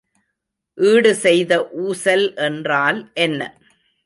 [0.77, 1.51] ஈடு செய்த
[1.83, 3.41] ஊசல் என்றால் என்ன?